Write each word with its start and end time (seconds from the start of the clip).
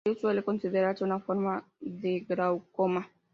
Por 0.03 0.09
ello 0.13 0.19
suele 0.19 0.43
considerarse 0.43 1.03
una 1.03 1.19
forma 1.19 1.63
de 1.79 2.21
glaucoma. 2.21 3.07